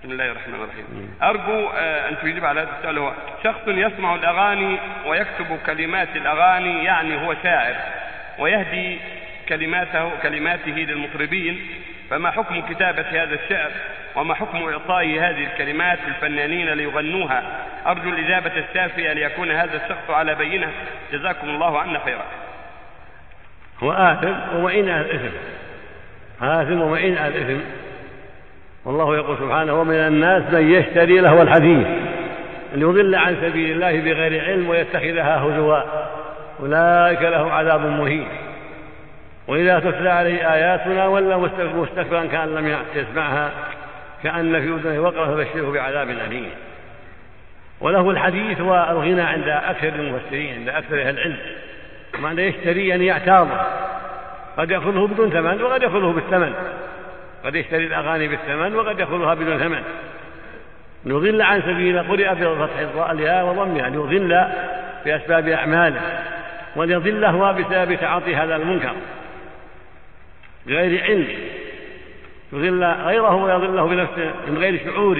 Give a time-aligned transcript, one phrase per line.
[0.00, 1.16] بسم الله الرحمن الرحيم.
[1.22, 2.98] أرجو آه، أن تجيب على هذا السؤال.
[2.98, 3.12] هو
[3.44, 7.74] شخص يسمع الأغاني ويكتب كلمات الأغاني يعني هو شاعر
[8.38, 8.98] ويهدي
[9.48, 11.66] كلماته كلماته للمطربين.
[12.10, 13.70] فما حكم كتابة هذا الشعر؟
[14.16, 17.42] وما حكم إعطاء هذه الكلمات للفنانين ليغنوها؟
[17.86, 20.68] أرجو الإجابة الشافية ليكون هذا الشخص على بينة.
[21.12, 22.24] جزاكم الله عنا خيرا.
[23.82, 25.36] هو آثم أهل الإثم
[26.42, 27.85] آثم أهل الإثم
[28.86, 31.86] والله يقول سبحانه ومن الناس من يشتري له الحديث
[32.74, 35.80] ليضل عن سبيل الله بغير علم ويتخذها هزوا
[36.60, 38.28] أولئك لهم عذاب مهين.
[39.48, 41.36] وإذا تتلى عليه آياتنا ولا
[41.74, 43.50] مستكبرا كأن لم يسمعها
[44.22, 46.50] كأن في أذنه وقرا فبشره بعذاب أليم.
[47.80, 51.36] وله الحديث والغنى عند أكثر المفسرين عند أكثر أهل العلم.
[52.18, 53.60] معنى يشتري يعني يعتاضه.
[54.58, 56.52] قد يأخذه بدون ثمن وقد يأخذه بالثمن.
[57.46, 59.82] قد يشتري الأغاني بالثمن وقد يأخذها بدون ثمن.
[61.06, 64.46] يضل عن سبيل قرئ بفتح الياء وضمها ليضل
[65.04, 66.00] بأسباب أعماله
[66.76, 68.92] وليضل هو بسبب تعاطي هذا المنكر.
[70.66, 71.28] بغير علم.
[72.52, 75.16] يضل غيره ويضله بنفسه من غير شعور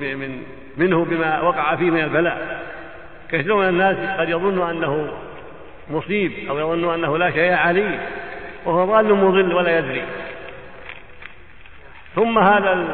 [0.00, 0.42] من
[0.76, 2.62] منه بما وقع فيه من البلاء.
[3.32, 5.12] كثير من الناس قد يظن أنه
[5.90, 8.00] مصيب أو يظن أنه لا شيء عليه
[8.64, 10.02] وهو ضال مضل ولا يدري.
[12.14, 12.86] ثم هذا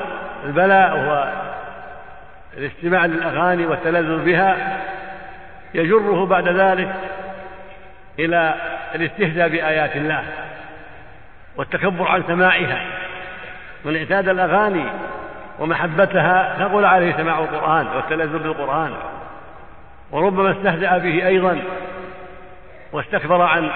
[0.44, 1.32] البلاء وهو
[2.56, 4.80] الاستماع للأغاني والتلذذ بها
[5.74, 6.94] يجره بعد ذلك
[8.18, 8.54] إلى
[8.94, 10.22] الاستهزاء بآيات الله
[11.56, 12.82] والتكبر عن سماعها.
[13.84, 14.84] من اعتاد الأغاني
[15.58, 18.92] ومحبتها ثقل عليه سماع القرآن والتلذذ بالقرآن
[20.10, 21.58] وربما استهزأ به أيضا
[22.92, 23.70] واستكبر عن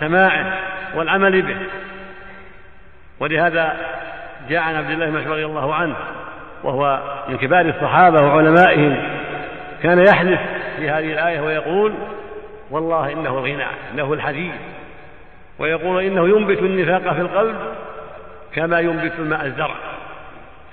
[0.00, 0.58] سماعه
[0.94, 1.56] والعمل به.
[3.20, 3.76] ولهذا
[4.48, 5.96] جاء عن عبد الله بن رضي الله عنه
[6.64, 8.96] وهو من كبار الصحابة وعلمائهم
[9.82, 10.40] كان يحلف
[10.76, 11.94] في هذه الآية ويقول
[12.70, 14.52] والله إنه الغنى إنه الحديث
[15.58, 17.56] ويقول إنه ينبت النفاق في القلب
[18.54, 19.74] كما ينبت الماء الزرع.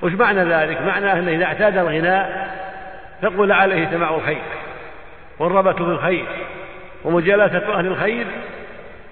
[0.01, 2.47] وش معنى ذلك؟ معناه أنه إذا اعتاد الغناء
[3.21, 4.41] ثقل عليه سماع الخير
[5.39, 6.25] والرغبة في الخير
[7.03, 8.25] ومجالسة أهل الخير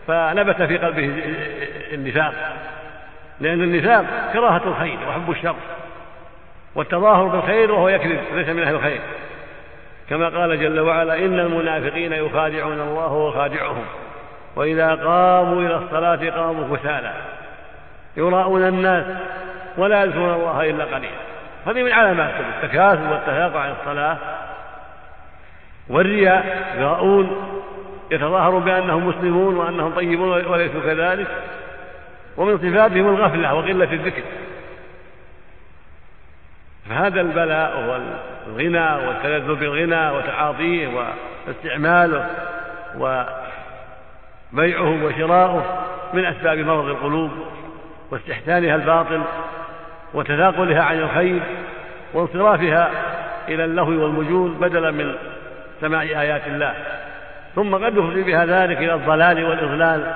[0.07, 1.11] فنبت في قلبه
[1.93, 2.33] النفاق.
[3.43, 5.55] لأن النفاق كراهة الخير وحب الشر
[6.75, 9.01] والتظاهر بالخير وهو يكذب ليس من أهل الخير.
[10.09, 13.85] كما قال جل وعلا إن المنافقين يخادعون الله وخادعهم
[14.55, 17.13] وإذا قاموا إلى الصلاة قاموا كسالى
[18.17, 19.05] يراءون الناس
[19.77, 21.23] ولا يذكرون الله إلا قليلا.
[21.67, 24.17] هذه من علامات التكاثر والتثاقل عن الصلاة
[25.89, 26.73] والرياء.
[26.77, 27.49] يراءون
[28.11, 31.27] يتظاهرون بأنهم مسلمون وأنهم طيبون وليسوا كذلك.
[32.37, 34.23] ومن صفاتهم الغفلة وقلة الذكر.
[36.89, 37.99] فهذا البلاء هو
[38.47, 41.07] الغنى والتلذذ بالغنى وتعاطيه
[41.47, 42.29] واستعماله
[42.97, 47.31] وبيعه وشراؤه من أسباب مرض القلوب
[48.11, 49.21] واستحسانها الباطل
[50.13, 51.41] وتثاقلها عن الخير
[52.13, 52.91] وانصرافها
[53.47, 55.15] إلى اللهو والمجون بدلا من
[55.81, 56.73] سماع آيات الله.
[57.55, 60.13] ثم قد يفضي بها ذلك إلى الضلال والإضلال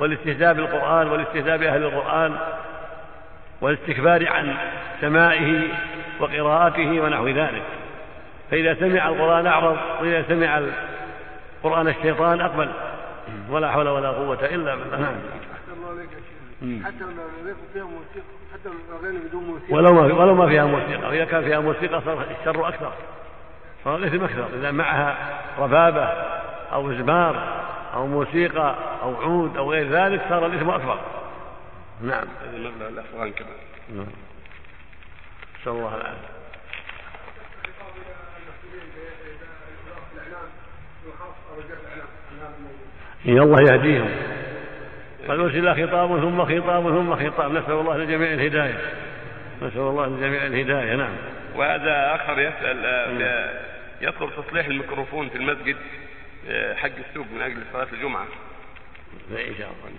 [0.00, 2.36] والاستهزاء بالقرآن والاستهزاء بأهل القرآن
[3.60, 4.54] والاستكبار عن
[5.00, 5.62] سماعه
[6.20, 7.62] وقراءته ونحو ذلك.
[8.50, 10.58] فإذا سمع القرآن أعرض وإذا سمع
[11.64, 12.68] القرآن الشيطان أقبل.
[13.50, 14.98] ولا حول ولا قوة إلا بالله.
[15.00, 15.14] نعم.
[16.84, 21.08] حتى لو فيها موسيقى حتى الاغاني بدون موسيقى ولو ما ولو ما فيها موسيقى.
[21.08, 22.92] واذا كان فيها موسيقى صار الشر أكثر.
[23.84, 24.46] صار الإثم أكثر.
[24.60, 25.16] إذا معها
[25.58, 26.08] ربابة
[26.72, 27.42] أو زمار
[27.94, 28.74] أو موسيقى
[29.06, 31.00] أو عود أو غير ذلك صار الإثم أكبر.
[32.02, 32.28] نعم.
[32.42, 33.50] هذه مبلغ الأفغان كمان.
[33.88, 34.06] نعم.
[35.60, 36.36] نسأل الله العافية.
[43.28, 44.10] إن الله يهديهم.
[45.28, 47.52] فالوسيلة خطاب ثم خطاب ثم خطاب.
[47.52, 48.78] نسأل الله لجميع الهداية.
[49.62, 50.96] نسأل الله لجميع الهداية.
[50.96, 51.16] نعم.
[51.56, 53.54] وهذا آخر يسأل آه، نعم.
[54.00, 55.76] يطلب تصليح الميكروفون في المسجد
[56.48, 58.26] آه، حق السوق من أجل صلاة الجمعة.
[59.30, 59.92] إن شاء الله.